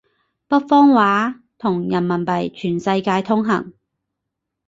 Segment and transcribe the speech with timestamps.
[0.47, 3.71] 北方話同人民幣全世界通行